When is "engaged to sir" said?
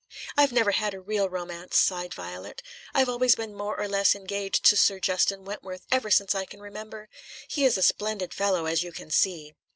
4.15-4.99